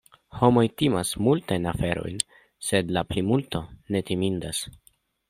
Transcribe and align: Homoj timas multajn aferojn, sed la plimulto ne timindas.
Homoj 0.37 0.61
timas 0.81 1.11
multajn 1.27 1.67
aferojn, 1.71 2.17
sed 2.71 2.89
la 2.97 3.05
plimulto 3.13 3.63
ne 3.97 4.03
timindas. 4.09 4.65